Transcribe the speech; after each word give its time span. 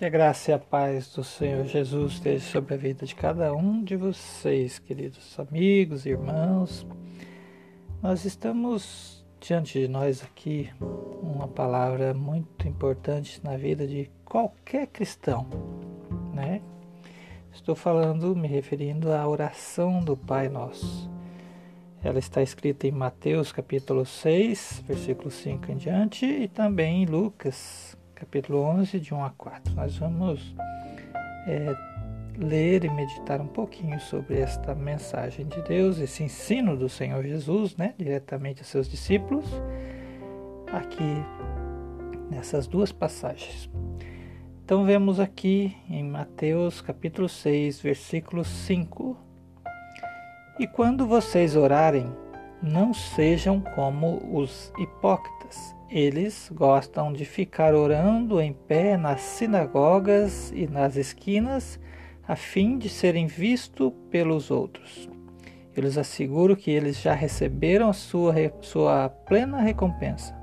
Que 0.00 0.06
a 0.06 0.08
graça 0.08 0.50
e 0.50 0.54
a 0.54 0.58
paz 0.58 1.12
do 1.12 1.22
Senhor 1.22 1.66
Jesus 1.66 2.14
esteja 2.14 2.42
sobre 2.46 2.72
a 2.72 2.76
vida 2.78 3.04
de 3.04 3.14
cada 3.14 3.52
um 3.52 3.84
de 3.84 3.96
vocês, 3.96 4.78
queridos 4.78 5.38
amigos, 5.38 6.06
irmãos. 6.06 6.86
Nós 8.00 8.24
estamos 8.24 9.22
diante 9.38 9.78
de 9.78 9.88
nós 9.88 10.24
aqui 10.24 10.70
uma 10.80 11.46
palavra 11.46 12.14
muito 12.14 12.66
importante 12.66 13.42
na 13.44 13.58
vida 13.58 13.86
de 13.86 14.10
qualquer 14.24 14.86
cristão, 14.86 15.46
né? 16.32 16.62
Estou 17.52 17.74
falando, 17.74 18.34
me 18.34 18.48
referindo 18.48 19.12
à 19.12 19.28
oração 19.28 20.02
do 20.02 20.16
Pai 20.16 20.48
Nosso. 20.48 21.10
Ela 22.02 22.18
está 22.18 22.40
escrita 22.40 22.86
em 22.86 22.90
Mateus 22.90 23.52
capítulo 23.52 24.06
6, 24.06 24.82
versículo 24.88 25.30
5 25.30 25.70
em 25.70 25.76
diante, 25.76 26.24
e 26.24 26.48
também 26.48 27.02
em 27.02 27.04
Lucas 27.04 27.89
capítulo 28.20 28.60
11, 28.60 29.00
de 29.00 29.14
1 29.14 29.24
a 29.24 29.30
4. 29.30 29.74
Nós 29.74 29.96
vamos 29.96 30.54
é, 31.46 31.74
ler 32.36 32.84
e 32.84 32.90
meditar 32.90 33.40
um 33.40 33.46
pouquinho 33.46 33.98
sobre 33.98 34.38
esta 34.38 34.74
mensagem 34.74 35.46
de 35.46 35.62
Deus, 35.62 35.98
esse 35.98 36.22
ensino 36.22 36.76
do 36.76 36.86
Senhor 36.86 37.24
Jesus, 37.24 37.74
né, 37.76 37.94
diretamente 37.96 38.60
a 38.60 38.64
seus 38.64 38.86
discípulos, 38.90 39.46
aqui 40.70 41.24
nessas 42.30 42.66
duas 42.66 42.92
passagens. 42.92 43.70
Então 44.62 44.84
vemos 44.84 45.18
aqui 45.18 45.74
em 45.88 46.04
Mateus 46.04 46.82
capítulo 46.82 47.26
6, 47.26 47.80
versículo 47.80 48.44
5. 48.44 49.16
E 50.58 50.66
quando 50.66 51.06
vocês 51.06 51.56
orarem, 51.56 52.06
não 52.62 52.92
sejam 52.92 53.62
como 53.74 54.20
os 54.30 54.70
hipócritas 54.78 55.39
eles 55.90 56.50
gostam 56.54 57.12
de 57.12 57.24
ficar 57.24 57.74
orando 57.74 58.40
em 58.40 58.52
pé 58.52 58.96
nas 58.96 59.20
sinagogas 59.20 60.52
e 60.52 60.66
nas 60.68 60.96
esquinas, 60.96 61.80
a 62.26 62.36
fim 62.36 62.78
de 62.78 62.88
serem 62.88 63.26
vistos 63.26 63.92
pelos 64.08 64.50
outros. 64.52 65.08
Eu 65.74 65.82
lhes 65.82 65.98
asseguro 65.98 66.56
que 66.56 66.70
eles 66.70 67.00
já 67.00 67.12
receberam 67.12 67.92
sua, 67.92 68.34
sua 68.60 69.08
plena 69.08 69.60
recompensa. 69.60 70.34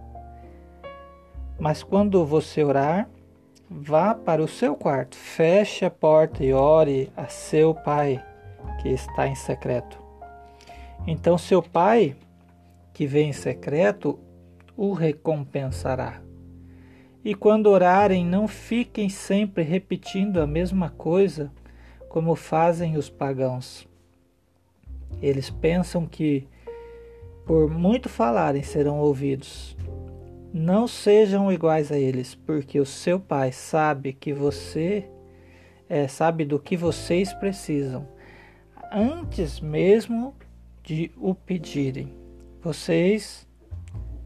Mas 1.59 1.81
quando 1.81 2.25
você 2.25 2.63
orar, 2.63 3.09
vá 3.69 4.13
para 4.13 4.43
o 4.43 4.47
seu 4.47 4.75
quarto, 4.75 5.15
feche 5.15 5.85
a 5.85 5.89
porta 5.89 6.43
e 6.43 6.53
ore 6.53 7.11
a 7.15 7.27
seu 7.27 7.73
pai, 7.73 8.23
que 8.81 8.89
está 8.89 9.27
em 9.27 9.35
secreto. 9.35 9.97
Então, 11.05 11.37
seu 11.37 11.61
pai, 11.63 12.15
que 12.93 13.07
vem 13.07 13.29
em 13.29 13.33
secreto, 13.33 14.19
o 14.77 14.93
recompensará. 14.93 16.21
E 17.25 17.33
quando 17.33 17.67
orarem, 17.67 18.23
não 18.23 18.47
fiquem 18.47 19.09
sempre 19.09 19.63
repetindo 19.63 20.39
a 20.39 20.47
mesma 20.47 20.89
coisa, 20.91 21.51
como 22.07 22.35
fazem 22.35 22.95
os 22.95 23.09
pagãos. 23.09 23.87
Eles 25.21 25.49
pensam 25.49 26.05
que, 26.05 26.47
por 27.45 27.69
muito 27.69 28.07
falarem, 28.07 28.61
serão 28.61 28.99
ouvidos. 28.99 29.75
Não 30.53 30.87
sejam 30.87 31.51
iguais 31.51 31.91
a 31.91 31.97
eles, 31.97 32.35
porque 32.35 32.79
o 32.79 32.85
seu 32.85 33.19
Pai 33.19 33.51
sabe 33.51 34.13
que 34.13 34.31
você 34.31 35.09
é, 35.89 36.07
sabe 36.07 36.45
do 36.45 36.59
que 36.59 36.77
vocês 36.77 37.33
precisam, 37.33 38.07
antes 38.91 39.59
mesmo 39.59 40.35
de 40.83 41.11
o 41.17 41.33
pedirem. 41.33 42.13
Vocês 42.61 43.46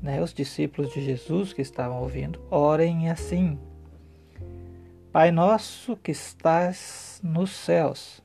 né, 0.02 0.22
os 0.22 0.34
discípulos 0.34 0.92
de 0.92 1.02
Jesus 1.02 1.54
que 1.54 1.62
estavam 1.62 2.02
ouvindo, 2.02 2.42
orem 2.50 3.10
assim: 3.10 3.60
Pai 5.12 5.31
nosso 5.31 5.96
que 5.96 6.12
estás 6.12 7.20
nos 7.24 7.52
céus, 7.52 8.22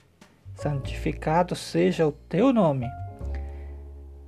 santificado 0.54 1.54
seja 1.54 2.06
o 2.06 2.12
teu 2.12 2.52
nome. 2.52 2.86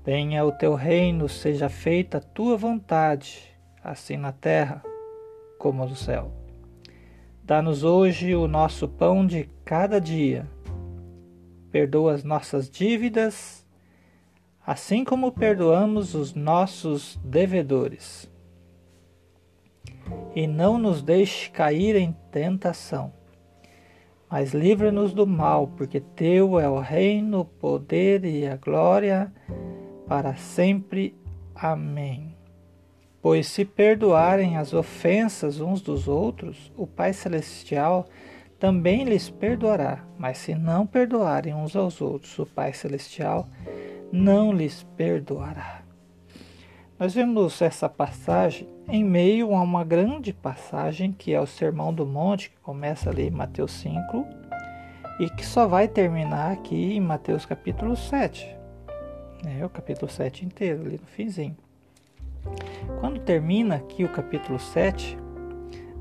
Venha 0.05 0.45
o 0.45 0.53
teu 0.53 0.75
reino, 0.75 1.29
seja 1.29 1.69
feita 1.69 2.19
a 2.19 2.21
tua 2.21 2.57
vontade, 2.57 3.55
assim 3.83 4.17
na 4.17 4.33
terra 4.33 4.83
como 5.59 5.85
no 5.85 5.97
céu. 5.97 6.33
Dá-nos 7.43 7.83
hoje 7.83 8.35
o 8.35 8.47
nosso 8.47 8.87
pão 8.87 9.27
de 9.27 9.49
cada 9.65 10.01
dia. 10.01 10.47
Perdoa 11.71 12.13
as 12.13 12.25
nossas 12.25 12.71
dívidas 12.71 13.67
assim 14.69 15.03
como 15.03 15.33
perdoamos 15.33 16.15
os 16.15 16.35
nossos 16.35 17.19
devedores. 17.25 18.31
E 20.35 20.47
não 20.47 20.77
nos 20.77 21.01
deixe 21.01 21.49
cair 21.49 21.97
em 21.97 22.15
tentação, 22.31 23.11
mas 24.31 24.53
livra-nos 24.53 25.15
do 25.15 25.27
mal, 25.27 25.69
porque 25.69 26.01
teu 26.01 26.61
é 26.61 26.69
o 26.69 26.81
reino, 26.81 27.41
o 27.41 27.45
poder 27.47 28.27
e 28.27 28.47
a 28.47 28.57
glória 28.57 29.33
para 30.07 30.37
sempre. 30.37 31.17
Amém. 31.55 32.37
Pois 33.23 33.47
se 33.47 33.65
perdoarem 33.65 34.59
as 34.59 34.75
ofensas 34.75 35.63
uns 35.63 35.81
dos 35.81 36.07
outros, 36.07 36.71
o 36.77 36.87
Pai 36.87 37.15
Celestial 37.15 38.05
também 38.59 39.05
lhes 39.05 39.31
perdoará. 39.31 40.05
Mas 40.19 40.37
se 40.37 40.55
não 40.55 40.87
perdoarem 40.87 41.55
uns 41.55 41.75
aos 41.75 42.03
outros, 42.03 42.39
o 42.39 42.45
Pai 42.45 42.75
Celestial 42.75 43.49
não 44.13 44.53
lhes 44.53 44.83
perdoará. 44.97 45.83
Nós 46.99 47.15
vemos 47.15 47.63
essa 47.63 47.89
passagem 47.89 48.69
em 48.89 49.05
meio 49.05 49.55
a 49.55 49.61
uma 49.61 49.85
grande 49.85 50.33
passagem 50.33 51.13
que 51.13 51.33
é 51.33 51.41
o 51.41 51.47
Sermão 51.47 51.93
do 51.93 52.05
Monte, 52.05 52.51
que 52.51 52.57
começa 52.61 53.11
ali 53.11 53.29
em 53.29 53.31
Mateus 53.31 53.73
5 53.73 54.27
e 55.21 55.31
que 55.31 55.45
só 55.45 55.67
vai 55.67 55.87
terminar 55.87 56.53
aqui 56.53 56.95
em 56.95 57.01
Mateus 57.01 57.45
capítulo 57.45 57.95
7. 57.97 58.57
É 59.47 59.65
o 59.65 59.69
capítulo 59.69 60.11
7 60.11 60.45
inteiro, 60.45 60.83
ali 60.83 60.99
no 60.99 61.07
finzinho. 61.07 61.57
Quando 63.01 63.21
termina 63.21 63.77
aqui 63.77 64.05
o 64.05 64.09
capítulo 64.09 64.59
7, 64.59 65.17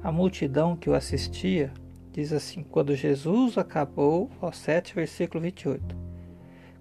a 0.04 0.12
multidão 0.12 0.76
que 0.76 0.90
o 0.90 0.96
assistia 0.96 1.72
diz 2.12 2.34
assim: 2.34 2.64
Quando 2.64 2.96
Jesus 2.96 3.58
acabou, 3.58 4.32
ao 4.42 4.52
7, 4.52 4.96
versículo 4.96 5.44
28. 5.44 6.07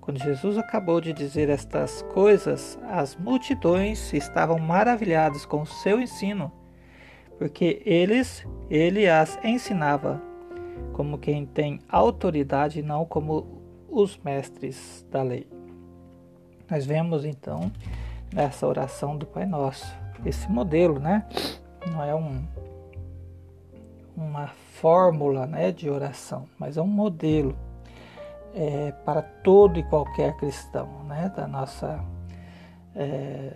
Quando 0.06 0.22
Jesus 0.22 0.56
acabou 0.56 1.00
de 1.00 1.12
dizer 1.12 1.48
estas 1.48 2.00
coisas, 2.14 2.78
as 2.84 3.16
multidões 3.16 4.12
estavam 4.12 4.56
maravilhadas 4.56 5.44
com 5.44 5.62
o 5.62 5.66
seu 5.66 6.00
ensino, 6.00 6.52
porque 7.36 7.82
eles, 7.84 8.46
ele 8.70 9.08
as 9.08 9.36
ensinava 9.42 10.22
como 10.92 11.18
quem 11.18 11.44
tem 11.44 11.80
autoridade, 11.88 12.82
não 12.82 13.04
como 13.04 13.60
os 13.88 14.16
mestres 14.18 15.04
da 15.10 15.24
lei. 15.24 15.48
Nós 16.70 16.86
vemos 16.86 17.24
então 17.24 17.72
nessa 18.32 18.64
oração 18.64 19.16
do 19.16 19.26
Pai 19.26 19.44
Nosso 19.44 19.92
esse 20.24 20.48
modelo, 20.48 21.00
né? 21.00 21.26
Não 21.90 22.00
é 22.00 22.14
um 22.14 22.44
uma 24.16 24.46
fórmula, 24.46 25.48
né, 25.48 25.72
de 25.72 25.90
oração, 25.90 26.48
mas 26.58 26.76
é 26.76 26.82
um 26.82 26.86
modelo 26.86 27.56
é, 28.56 28.90
para 29.04 29.20
todo 29.20 29.78
e 29.78 29.82
qualquer 29.82 30.34
cristão, 30.38 31.04
né? 31.04 31.30
da 31.36 31.46
nossa 31.46 32.02
é, 32.94 33.52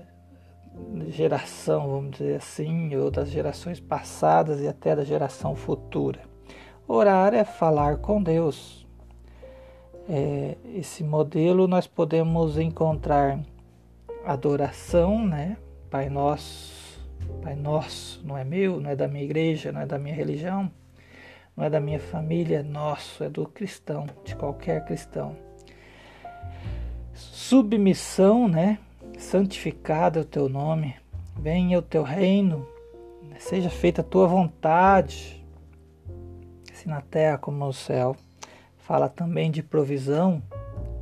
geração, 1.09 1.88
vamos 1.88 2.19
dizer 2.19 2.37
assim, 2.37 2.94
ou 2.94 3.10
das 3.10 3.31
gerações 3.31 3.81
passadas 3.81 4.60
e 4.60 4.69
até 4.69 4.94
da 4.94 5.03
geração 5.03 5.56
futura. 5.56 6.21
Orar 6.87 7.33
é 7.33 7.44
falar 7.44 7.97
com 7.97 8.22
Deus. 8.22 8.87
É, 10.06 10.59
esse 10.75 11.03
modelo 11.03 11.66
nós 11.66 11.87
podemos 11.87 12.59
encontrar 12.59 13.41
adoração, 14.27 15.25
né? 15.25 15.57
Pai 15.89 16.10
Nosso, 16.10 17.01
Pai 17.42 17.54
Nosso, 17.54 18.21
não 18.27 18.36
é 18.36 18.45
meu, 18.45 18.80
não 18.80 18.91
é 18.91 18.97
da 18.97 19.09
minha 19.09 19.25
igreja, 19.25 19.72
não 19.72 19.80
é 19.80 19.86
da 19.86 19.98
minha 19.98 20.15
religião 20.15 20.71
não 21.57 21.65
é 21.65 21.71
da 21.71 21.81
minha 21.81 22.01
família, 22.01 22.61
é 22.61 22.63
nosso, 22.63 23.23
é 23.25 23.29
do 23.29 23.47
cristão, 23.47 24.07
de 24.25 24.35
qualquer 24.35 24.85
cristão. 24.85 25.37
Submissão, 27.13 28.49
né? 28.49 28.79
Santificado 29.19 30.19
é 30.19 30.23
o 30.23 30.25
teu 30.25 30.49
nome, 30.49 30.97
venha 31.37 31.79
o 31.79 31.83
teu 31.83 32.03
reino, 32.03 32.67
seja 33.39 33.69
feita 33.69 34.01
a 34.01 34.05
tua 34.05 34.27
vontade, 34.27 35.45
assim 36.73 36.89
na 36.89 37.01
terra 37.01 37.39
como 37.39 37.59
no 37.59 37.73
céu. 37.73 38.17
Fala 38.79 39.09
também 39.09 39.51
de 39.51 39.63
provisão, 39.63 40.43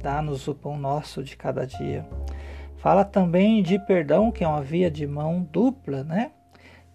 dá-nos 0.02 0.48
o 0.48 0.54
pão 0.54 0.76
nosso 0.76 1.22
de 1.22 1.36
cada 1.36 1.66
dia. 1.66 2.06
Fala 2.76 3.04
também 3.04 3.62
de 3.62 3.78
perdão, 3.78 4.30
que 4.30 4.44
é 4.44 4.48
uma 4.48 4.62
via 4.62 4.90
de 4.90 5.06
mão 5.06 5.42
dupla, 5.42 6.04
né? 6.04 6.32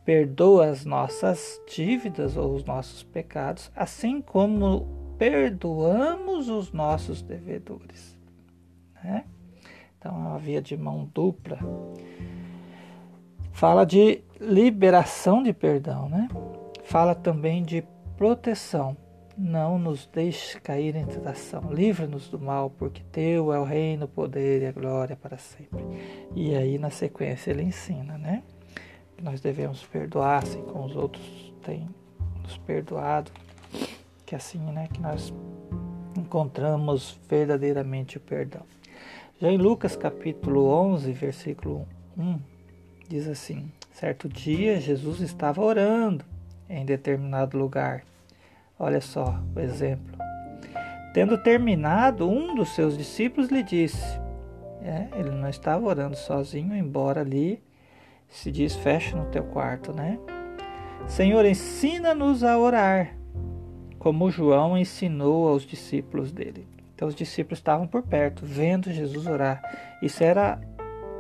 Perdoa 0.06 0.68
as 0.68 0.86
nossas 0.86 1.62
dívidas 1.68 2.36
ou 2.38 2.54
os 2.54 2.64
nossos 2.64 3.04
pecados, 3.04 3.72
assim 3.76 4.22
como 4.22 4.88
perdoamos 5.18 6.50
os 6.50 6.72
nossos 6.72 7.22
devedores. 7.22 8.18
Né? 9.04 9.26
Então 9.98 10.12
é 10.14 10.18
uma 10.18 10.40
via 10.40 10.62
de 10.62 10.76
mão 10.76 11.10
dupla. 11.14 11.58
Fala 13.52 13.86
de 13.86 14.22
liberação 14.42 15.42
de 15.42 15.54
perdão, 15.54 16.10
né? 16.10 16.28
Fala 16.84 17.16
também 17.16 17.64
de 17.64 17.84
proteção. 18.18 18.98
Não 19.38 19.80
nos 19.80 20.06
deixe 20.06 20.60
cair 20.60 20.96
em 20.96 21.06
tentação. 21.06 21.72
Livra-nos 21.72 22.28
do 22.30 22.38
mal, 22.38 22.70
porque 22.70 23.02
teu 23.12 23.54
é 23.54 23.60
o 23.60 23.64
reino, 23.64 24.06
o 24.06 24.08
poder 24.08 24.62
e 24.62 24.66
a 24.68 24.72
glória 24.72 25.16
para 25.16 25.38
sempre. 25.38 25.84
E 26.36 26.56
aí, 26.56 26.78
na 26.78 26.90
sequência, 26.90 27.52
ele 27.52 27.64
ensina, 27.64 28.18
né? 28.18 28.44
Nós 29.24 29.40
devemos 29.40 29.82
perdoar 29.86 30.44
assim 30.44 30.62
como 30.64 30.84
os 30.84 30.98
outros 30.98 31.54
têm 31.64 31.88
nos 32.42 32.58
perdoado. 32.58 33.32
Que 34.26 34.36
assim, 34.36 34.60
né? 34.60 34.90
Que 34.92 35.02
nós 35.02 35.34
encontramos 36.18 37.18
verdadeiramente 37.30 38.18
o 38.18 38.20
perdão. 38.20 38.64
Já 39.40 39.50
em 39.50 39.58
Lucas 39.58 39.96
capítulo 39.96 40.66
11, 40.66 41.10
versículo 41.14 41.88
1, 42.18 42.38
diz 43.08 43.26
assim: 43.30 43.72
Certo 43.94 44.28
dia 44.28 44.82
Jesus 44.82 45.22
estava 45.22 45.62
orando 45.62 46.26
em 46.70 46.86
determinado 46.86 47.58
lugar. 47.58 48.04
Olha 48.78 49.00
só 49.00 49.42
o 49.56 49.60
exemplo. 49.62 50.18
Tendo 51.14 51.38
terminado, 51.38 52.30
um 52.30 52.56
dos 52.56 52.76
seus 52.76 52.98
discípulos 52.98 53.50
lhe 53.50 53.64
disse: 53.64 54.20
é, 54.82 55.08
ele 55.18 55.30
não 55.30 55.48
estava 55.48 55.86
orando 55.86 56.18
sozinho, 56.18 56.76
embora 56.76 57.22
ali 57.22 57.64
se 58.34 58.52
diz 58.52 58.76
fecha 58.76 59.16
no 59.16 59.26
teu 59.26 59.44
quarto, 59.44 59.94
né? 59.94 60.18
Senhor, 61.08 61.46
ensina-nos 61.46 62.44
a 62.44 62.58
orar, 62.58 63.16
como 64.00 64.32
João 64.32 64.78
ensinou 64.78 65.48
aos 65.48 65.64
discípulos 65.64 66.32
dele. 66.32 66.68
Então 66.96 67.08
os 67.08 67.16
discípulos 67.16 67.60
estavam 67.60 67.86
por 67.86 68.02
perto, 68.02 68.46
vendo 68.46 68.92
Jesus 68.92 69.28
orar. 69.28 69.62
Isso 70.02 70.24
era 70.24 70.60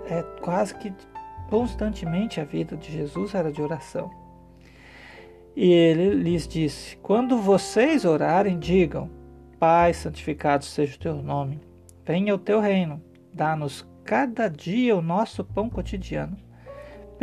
é, 0.09 0.23
quase 0.41 0.73
que 0.75 0.91
constantemente 1.49 2.41
a 2.41 2.45
vida 2.45 2.75
de 2.75 2.91
Jesus 2.91 3.35
era 3.35 3.51
de 3.51 3.61
oração. 3.61 4.09
E 5.55 5.71
ele 5.71 6.15
lhes 6.15 6.47
disse: 6.47 6.97
Quando 6.97 7.37
vocês 7.37 8.05
orarem, 8.05 8.57
digam: 8.57 9.09
Pai, 9.59 9.93
santificado 9.93 10.65
seja 10.65 10.95
o 10.95 10.99
teu 10.99 11.15
nome, 11.21 11.61
venha 12.03 12.33
o 12.33 12.39
teu 12.39 12.59
reino, 12.59 12.99
dá-nos 13.31 13.87
cada 14.03 14.47
dia 14.47 14.95
o 14.95 15.01
nosso 15.01 15.43
pão 15.43 15.69
cotidiano, 15.69 16.35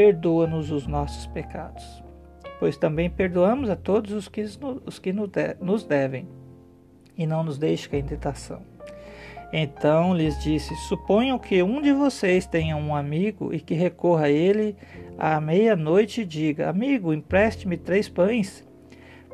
perdoa-nos 0.00 0.70
os 0.70 0.87
nossos 0.87 1.26
pecados, 1.26 2.02
pois 2.58 2.79
também 2.79 3.11
perdoamos 3.11 3.69
a 3.69 3.76
todos 3.76 4.12
os 4.12 4.29
que, 4.29 4.43
os 4.87 4.99
que 4.99 5.12
nos 5.12 5.85
devem, 5.85 6.26
e 7.19 7.26
não 7.26 7.44
nos 7.44 7.58
deixe 7.58 7.87
cair 7.87 8.00
em 8.00 8.06
tentação 8.06 8.62
então 9.52 10.14
lhes 10.14 10.41
disse: 10.41 10.75
Suponham 10.76 11.38
que 11.38 11.62
um 11.62 11.82
de 11.82 11.93
vocês 11.93 12.47
tenha 12.47 12.76
um 12.76 12.94
amigo 12.94 13.52
e 13.52 13.61
que 13.61 13.75
recorra 13.75 14.26
a 14.26 14.31
ele 14.31 14.76
à 15.19 15.41
meia-noite 15.41 16.20
e 16.20 16.25
diga: 16.25 16.69
Amigo, 16.69 17.12
empreste-me 17.12 17.76
três 17.76 18.08
pães, 18.08 18.64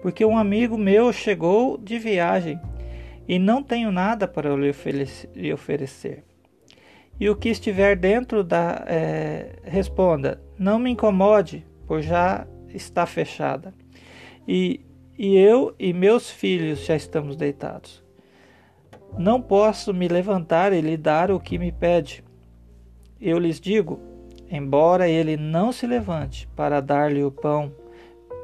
porque 0.01 0.25
um 0.25 0.39
amigo 0.39 0.79
meu 0.79 1.13
chegou 1.13 1.77
de 1.77 1.99
viagem 1.99 2.59
e 3.29 3.39
não 3.39 3.63
tenho 3.63 3.93
nada 3.93 4.27
para 4.27 4.57
lhe 4.57 5.53
oferecer. 5.53 6.25
E 7.19 7.31
o 7.31 7.37
que 7.37 7.49
estiver 7.49 7.97
dentro 7.97 8.45
da. 8.45 8.85
É, 8.87 9.59
responda: 9.65 10.41
Não 10.59 10.79
me 10.79 10.91
incomode, 10.91 11.67
pois 11.87 12.05
já 12.05 12.47
está 12.69 13.07
fechada. 13.07 13.75
E, 14.47 14.81
e 15.19 15.37
eu 15.37 15.75
e 15.79 15.93
meus 15.93 16.31
filhos 16.31 16.85
já 16.85 16.95
estamos 16.95 17.37
deitados. 17.37 18.05
Não 19.19 19.41
posso 19.41 19.95
me 19.95 20.09
levantar 20.09 20.73
e 20.73 20.81
lhe 20.81 20.97
dar 20.97 21.31
o 21.31 21.41
que 21.41 21.59
me 21.59 21.73
pede. 21.73 22.23
Eu 23.19 23.39
lhes 23.39 23.59
digo: 23.59 23.99
embora 24.51 25.09
ele 25.09 25.37
não 25.37 25.73
se 25.73 25.87
levante 25.87 26.47
para 26.55 26.81
dar-lhe 26.81 27.25
o 27.25 27.31
pão, 27.31 27.73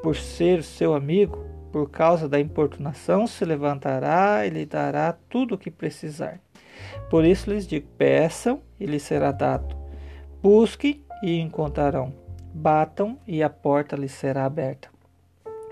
por 0.02 0.16
ser 0.16 0.62
seu 0.62 0.94
amigo, 0.94 1.44
por 1.70 1.90
causa 1.90 2.28
da 2.28 2.40
importunação, 2.40 3.26
se 3.26 3.44
levantará 3.44 4.46
e 4.46 4.50
lhe 4.50 4.66
dará 4.66 5.12
tudo 5.28 5.54
o 5.54 5.58
que 5.58 5.70
precisar. 5.70 6.40
Por 7.10 7.24
isso 7.24 7.50
lhes 7.50 7.66
digo: 7.66 7.88
peçam 7.98 8.60
e 8.78 8.86
lhes 8.86 9.02
será 9.02 9.32
dado. 9.32 9.76
Busquem 10.42 11.04
e 11.22 11.38
encontrarão. 11.38 12.12
Batam 12.54 13.18
e 13.26 13.42
a 13.42 13.50
porta 13.50 13.96
lhes 13.96 14.12
será 14.12 14.44
aberta. 14.44 14.88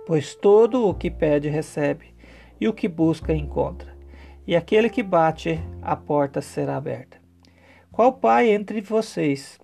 Pois 0.06 0.34
todo 0.34 0.88
o 0.88 0.94
que 0.94 1.10
pede 1.10 1.48
recebe, 1.48 2.14
e 2.60 2.66
o 2.66 2.72
que 2.72 2.88
busca 2.88 3.32
encontra 3.32 4.00
e 4.50 4.56
aquele 4.56 4.90
que 4.90 5.00
bate, 5.00 5.60
a 5.80 5.94
porta 5.94 6.40
será 6.40 6.76
aberta. 6.76 7.18
Qual 7.92 8.12
pai 8.12 8.50
entre 8.50 8.80
vocês, 8.80 9.60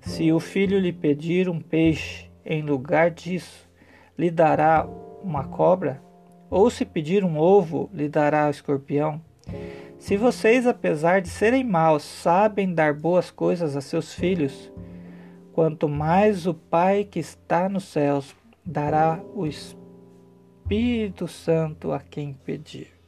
se 0.00 0.30
o 0.30 0.38
filho 0.38 0.78
lhe 0.78 0.92
pedir 0.92 1.48
um 1.48 1.60
peixe, 1.60 2.30
em 2.44 2.62
lugar 2.62 3.10
disso, 3.10 3.68
lhe 4.16 4.30
dará 4.30 4.86
uma 5.20 5.48
cobra? 5.48 6.00
Ou 6.48 6.70
se 6.70 6.84
pedir 6.84 7.24
um 7.24 7.38
ovo, 7.38 7.90
lhe 7.92 8.08
dará 8.08 8.46
o 8.46 8.50
escorpião? 8.50 9.20
Se 10.00 10.16
vocês, 10.16 10.66
apesar 10.66 11.20
de 11.20 11.28
serem 11.28 11.62
maus, 11.62 12.02
sabem 12.02 12.74
dar 12.74 12.94
boas 12.94 13.30
coisas 13.30 13.76
a 13.76 13.80
seus 13.80 14.12
filhos, 14.12 14.72
quanto 15.52 15.88
mais 15.88 16.46
o 16.48 16.54
Pai 16.54 17.04
que 17.04 17.20
está 17.20 17.68
nos 17.68 17.84
céus 17.84 18.34
dará 18.66 19.20
o 19.34 19.46
Espírito 19.46 21.28
Santo 21.28 21.92
a 21.92 22.00
quem 22.00 22.32
pedir. 22.32 23.00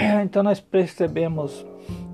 Então 0.24 0.42
nós 0.42 0.60
percebemos 0.60 1.64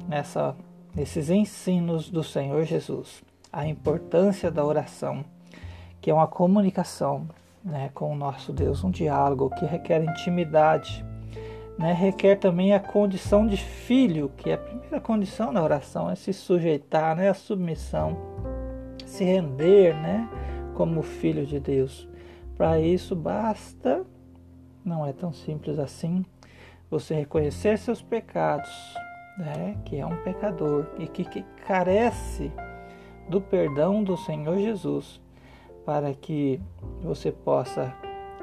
nessa, 0.08 0.56
nesses 0.94 1.30
ensinos 1.30 2.10
do 2.10 2.22
Senhor 2.22 2.64
Jesus 2.64 3.22
a 3.52 3.66
importância 3.66 4.50
da 4.50 4.64
oração, 4.64 5.24
que 6.00 6.10
é 6.10 6.14
uma 6.14 6.26
comunicação 6.26 7.28
né, 7.66 7.90
com 7.92 8.12
o 8.12 8.16
nosso 8.16 8.52
Deus, 8.52 8.84
um 8.84 8.90
diálogo 8.90 9.50
que 9.50 9.66
requer 9.66 10.00
intimidade, 10.04 11.04
né, 11.76 11.92
requer 11.92 12.36
também 12.36 12.72
a 12.72 12.78
condição 12.78 13.44
de 13.44 13.56
filho, 13.56 14.30
que 14.36 14.50
é 14.50 14.54
a 14.54 14.58
primeira 14.58 15.00
condição 15.00 15.52
da 15.52 15.62
oração, 15.62 16.08
é 16.08 16.14
se 16.14 16.32
sujeitar, 16.32 17.16
né, 17.16 17.28
a 17.28 17.34
submissão, 17.34 18.16
se 19.04 19.24
render 19.24 19.94
né, 19.94 20.28
como 20.74 21.02
filho 21.02 21.44
de 21.44 21.58
Deus. 21.58 22.08
Para 22.56 22.78
isso 22.78 23.16
basta, 23.16 24.06
não 24.84 25.04
é 25.04 25.12
tão 25.12 25.32
simples 25.32 25.80
assim, 25.80 26.24
você 26.88 27.14
reconhecer 27.14 27.76
seus 27.78 28.00
pecados, 28.00 28.70
né, 29.36 29.76
que 29.84 29.96
é 29.96 30.06
um 30.06 30.16
pecador 30.22 30.86
e 31.00 31.08
que, 31.08 31.24
que 31.24 31.42
carece 31.66 32.52
do 33.28 33.40
perdão 33.40 34.04
do 34.04 34.16
Senhor 34.16 34.56
Jesus, 34.56 35.20
para 35.86 36.12
que 36.12 36.60
você 37.00 37.30
possa 37.32 37.94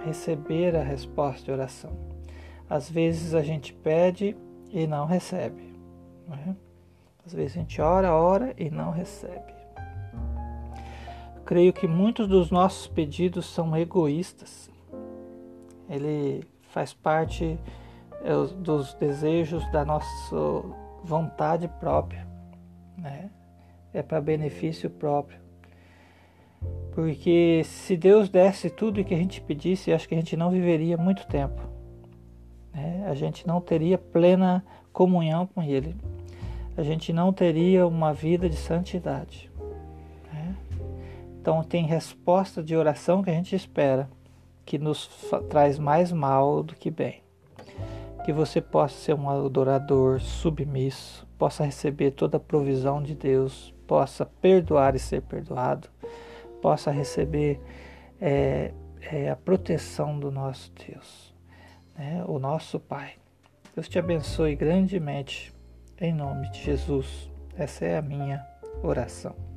receber 0.06 0.76
a 0.76 0.82
resposta 0.82 1.44
de 1.44 1.52
oração. 1.52 1.92
Às 2.70 2.90
vezes 2.90 3.36
a 3.36 3.44
gente 3.44 3.74
pede 3.74 4.36
e 4.70 4.88
não 4.88 5.06
recebe. 5.06 5.76
Né? 6.28 6.56
Às 7.26 7.34
vezes 7.34 7.58
a 7.58 7.60
gente 7.60 7.82
ora, 7.82 8.16
ora 8.16 8.54
e 8.58 8.72
não 8.72 8.92
recebe. 8.92 9.54
Creio 11.46 11.74
que 11.74 11.86
muitos 11.86 12.28
dos 12.28 12.50
nossos 12.50 12.88
pedidos 12.88 13.46
são 13.46 13.76
egoístas. 13.76 14.72
Ele 15.90 16.44
faz 16.70 16.94
parte 16.94 17.60
é 18.24 18.32
dos 18.56 18.94
desejos 18.94 19.70
da 19.70 19.84
nossa 19.84 20.08
vontade 21.04 21.68
própria, 21.68 22.26
né? 22.98 23.30
É 23.94 24.02
para 24.02 24.22
benefício 24.22 24.90
próprio. 24.90 25.43
Porque 26.94 27.62
se 27.66 27.98
Deus 27.98 28.30
desse 28.30 28.70
tudo 28.70 29.02
o 29.02 29.04
que 29.04 29.14
a 29.14 29.18
gente 29.18 29.42
pedisse, 29.42 29.92
acho 29.92 30.08
que 30.08 30.16
a 30.16 30.18
gente 30.18 30.38
não 30.38 30.52
viveria 30.52 30.98
muito 30.98 31.26
tempo. 31.28 31.62
Né? 32.74 33.06
A 33.08 33.16
gente 33.16 33.48
não 33.48 33.60
teria 33.60 33.98
plena 33.98 34.64
comunhão 34.92 35.48
com 35.48 35.62
Ele. 35.64 35.96
A 36.78 36.84
gente 36.84 37.12
não 37.12 37.34
teria 37.34 37.88
uma 37.88 38.14
vida 38.14 38.48
de 38.48 38.56
santidade. 38.56 39.50
Né? 40.32 40.56
Então 41.42 41.64
tem 41.64 41.86
resposta 41.86 42.62
de 42.62 42.76
oração 42.76 43.24
que 43.24 43.30
a 43.30 43.34
gente 43.34 43.56
espera, 43.56 44.10
que 44.66 44.78
nos 44.78 45.10
traz 45.50 45.80
mais 45.80 46.12
mal 46.12 46.62
do 46.62 46.76
que 46.76 46.92
bem 46.92 47.24
que 48.24 48.32
você 48.32 48.62
possa 48.62 48.96
ser 48.96 49.14
um 49.14 49.30
adorador 49.30 50.22
submisso, 50.22 51.28
possa 51.38 51.66
receber 51.66 52.12
toda 52.12 52.38
a 52.38 52.40
provisão 52.40 53.04
de 53.04 53.14
Deus, 53.14 53.74
possa 53.86 54.26
perdoar 54.26 54.96
e 54.96 55.00
ser 55.00 55.22
perdoado, 55.22 55.90
possa 56.64 56.90
receber 56.92 57.60
é, 58.22 58.72
é, 59.02 59.30
a 59.30 59.36
proteção 59.36 60.18
do 60.18 60.32
nosso 60.32 60.72
Deus, 60.88 61.36
né? 61.94 62.24
o 62.26 62.40
nosso 62.40 62.80
Pai. 62.80 63.16
Deus 63.76 63.90
te 63.90 64.00
abençoe 64.00 64.56
grandemente, 64.56 65.54
em 66.00 66.14
nome 66.14 66.50
de 66.52 66.64
Jesus. 66.64 67.30
Essa 67.58 67.84
é 67.84 67.98
a 67.98 68.02
minha 68.02 68.42
oração. 68.82 69.53